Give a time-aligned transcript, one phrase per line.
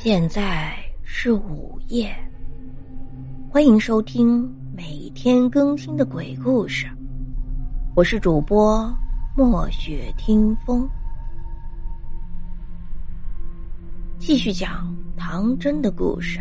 [0.00, 2.16] 现在是午夜，
[3.50, 6.86] 欢迎收听每天更新的鬼故事。
[7.96, 8.88] 我是主播
[9.36, 10.88] 墨雪听风，
[14.20, 16.38] 继续讲唐真的故事。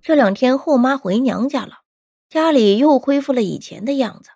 [0.00, 1.78] 这两天后妈回娘家了，
[2.28, 4.30] 家里又恢复了以前的样子，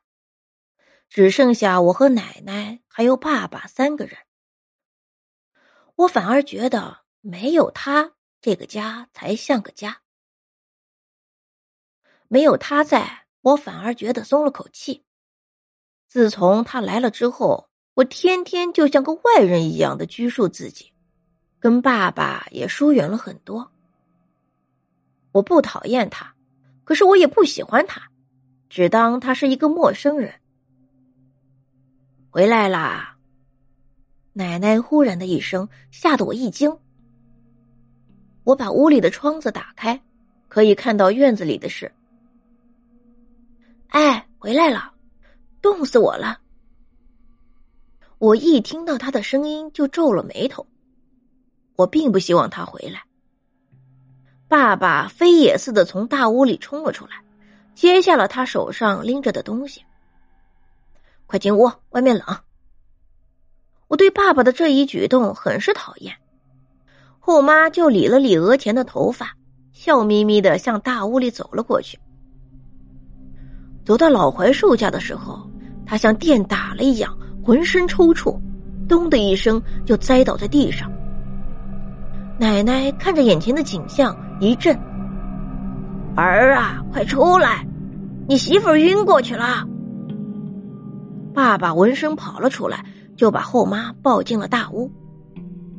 [1.08, 4.16] 只剩下我和奶奶还有爸爸三个人。
[5.96, 10.02] 我反而觉得没有他，这个家才像个家。
[12.28, 15.04] 没有他在，我反而觉得松了口气。
[16.06, 20.92] 自从他来了之后，我天天就像个外人一样的拘束自己，
[21.58, 23.72] 跟爸爸也疏远了很多。
[25.32, 26.34] 我不讨厌他，
[26.84, 28.10] 可是我也不喜欢他，
[28.68, 30.40] 只当他是一个陌生人。
[32.30, 33.15] 回来啦。
[34.38, 36.70] 奶奶忽然的一声，吓得我一惊。
[38.44, 39.98] 我把屋里的窗子打开，
[40.46, 41.90] 可以看到院子里的事。
[43.88, 44.92] 哎，回来了，
[45.62, 46.38] 冻死我了！
[48.18, 50.66] 我一听到他的声音就皱了眉头。
[51.74, 53.02] 我并不希望他回来。
[54.48, 57.24] 爸爸飞也似的从大屋里冲了出来，
[57.74, 59.82] 接下了他手上拎着的东西。
[61.24, 62.38] 快进屋，外面冷。
[63.88, 66.12] 我对爸爸的这一举动很是讨厌，
[67.20, 69.32] 后妈就理了理额前的头发，
[69.72, 71.98] 笑眯眯的向大屋里走了过去。
[73.84, 75.48] 走到老槐树下的时候，
[75.86, 78.40] 他像电打了一样，浑身抽搐，
[78.88, 80.90] 咚的一声就栽倒在地上。
[82.38, 84.76] 奶奶看着眼前的景象一震
[86.16, 87.64] ：“儿啊，快出来！
[88.28, 89.64] 你媳妇晕过去了。”
[91.32, 92.84] 爸爸闻声跑了出来。
[93.16, 94.90] 就把后妈抱进了大屋，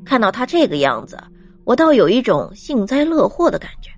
[0.03, 1.17] 看到她这个样子，
[1.63, 3.91] 我倒有一种幸灾乐祸的感觉。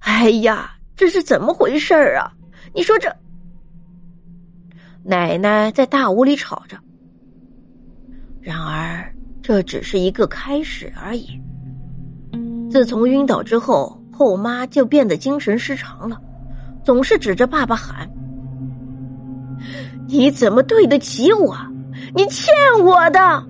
[0.00, 2.32] 哎呀，这是怎么回事啊？
[2.72, 3.14] 你说这……
[5.02, 6.78] 奶奶在大屋里吵着。
[8.40, 9.12] 然而，
[9.42, 11.28] 这只是一个开始而已。
[12.70, 16.20] 自从晕倒之后，后妈就变得精神失常了，
[16.84, 18.08] 总是指着爸爸喊
[20.06, 21.56] ：“你怎么对得起我？”
[22.14, 22.52] 你欠
[22.82, 23.46] 我的！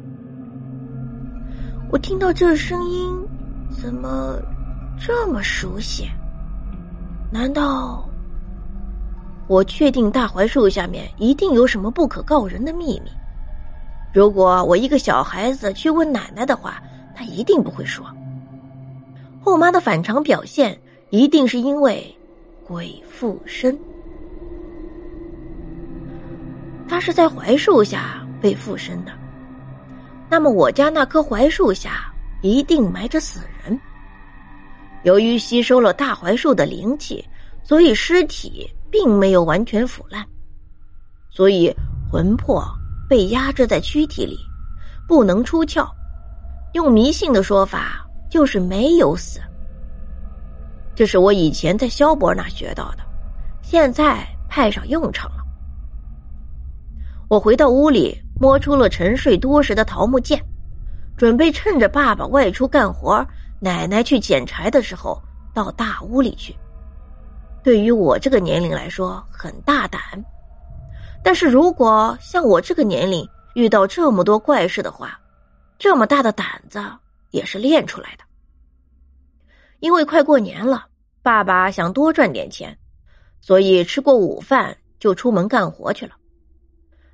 [1.91, 3.11] 我听到这声音，
[3.71, 4.41] 怎么
[4.99, 6.09] 这么熟悉？
[7.33, 8.09] 难道
[9.47, 13.11] 我确定大槐树下面一定有什么不可告人的秘密？
[14.13, 16.83] 如果我一个小孩子去问奶奶的话，
[17.15, 18.05] 她一定不会说。
[19.41, 20.79] 后妈的反常表现，
[21.11, 22.05] 一定是因为
[22.67, 23.79] 鬼附身。
[26.89, 28.20] 她是在槐树下。
[28.41, 29.13] 被附身的，
[30.31, 33.79] 那么我家那棵槐树下一定埋着死人。
[35.03, 37.25] 由于吸收了大槐树的灵气，
[37.63, 40.27] 所以尸体并没有完全腐烂，
[41.31, 41.75] 所以
[42.11, 42.65] 魂魄
[43.09, 44.39] 被压制在躯体里，
[45.07, 45.89] 不能出窍。
[46.75, 49.41] 用迷信的说法，就是没有死。
[50.95, 52.99] 这是我以前在萧伯那学到的，
[53.63, 55.45] 现在派上用场了。
[57.29, 58.19] 我回到屋里。
[58.41, 60.43] 摸出了沉睡多时的桃木剑，
[61.15, 63.23] 准备趁着爸爸外出干活，
[63.61, 65.21] 奶奶去捡柴的时候
[65.53, 66.57] 到大屋里去。
[67.63, 70.01] 对于我这个年龄来说很大胆，
[71.23, 75.21] 但是如果像我这个年龄遇到这么多怪事的话，
[75.79, 76.83] 这么大的胆子
[77.33, 78.25] 也是练出来的。
[79.81, 80.87] 因为快过年了，
[81.23, 82.75] 爸爸想多赚点钱，
[83.43, 86.13] 所以吃过午饭就出门干活去了。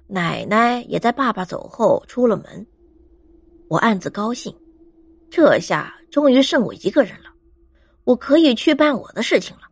[0.09, 2.67] 奶奶也在爸爸走后出了门，
[3.69, 4.55] 我暗自高兴，
[5.29, 7.31] 这下终于剩我一个人了，
[8.05, 9.63] 我可以去办我的事情了。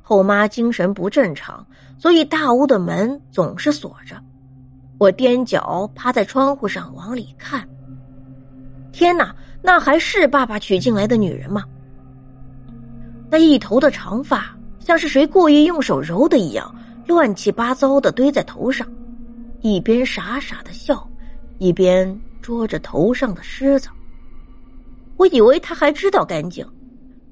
[0.00, 1.66] 后妈精神不正常，
[1.98, 4.22] 所以大屋的门总是锁着。
[4.98, 7.68] 我踮脚趴在窗户上往里看，
[8.92, 11.64] 天哪，那还是爸爸娶进来的女人吗？
[13.28, 16.72] 那一头的长发像是谁故意用手揉的一样。
[17.06, 18.86] 乱七八糟的堆在头上，
[19.60, 21.08] 一边傻傻的笑，
[21.58, 23.88] 一边捉着头上的虱子。
[25.16, 26.66] 我以为他还知道干净，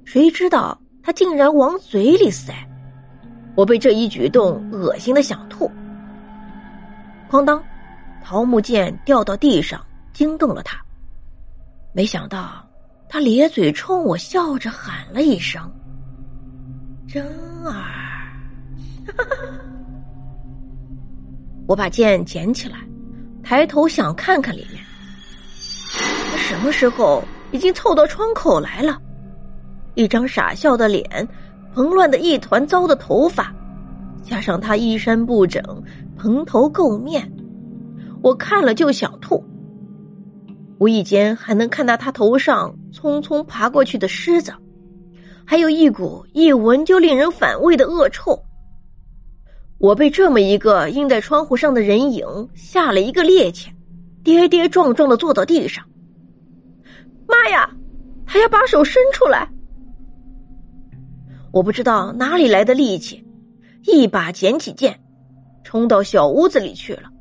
[0.05, 2.55] 谁知道他竟然往嘴里塞。
[3.55, 5.71] 我被这一举动恶心的想吐。
[7.31, 7.63] 哐当，
[8.23, 10.79] 桃木剑掉到地上，惊动了他。
[11.93, 12.67] 没想到
[13.09, 15.71] 他咧嘴冲我笑着喊了一声
[17.09, 17.27] ：“真
[17.65, 18.01] 儿。”
[19.07, 19.37] 哈 哈
[21.67, 22.77] 我把剑捡起来，
[23.43, 24.83] 抬头想看看里面，
[26.31, 29.01] 他什么时候已经凑到窗口来了，
[29.95, 31.29] 一张傻笑的脸，
[31.73, 33.55] 蓬乱的一团糟的头发，
[34.23, 35.63] 加上他衣衫不整、
[36.17, 37.31] 蓬头垢面，
[38.23, 39.43] 我看了就想吐。
[40.79, 44.53] 无意间还能看到他头上匆匆爬过去的虱子，
[45.47, 48.37] 还有一股一闻就令人反胃的恶臭。
[49.83, 52.25] 我被这么一个映在窗户上的人影
[52.55, 53.67] 吓了一个趔趄，
[54.23, 55.85] 跌跌撞撞的坐到地上。
[57.27, 57.69] 妈呀！
[58.25, 59.51] 还要把手伸出来，
[61.53, 63.27] 我不知道哪里来的力气，
[63.83, 64.99] 一把捡起剑，
[65.65, 67.12] 冲到小屋子里去了。